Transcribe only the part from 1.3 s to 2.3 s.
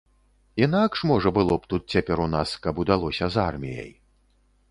было б тут цяпер у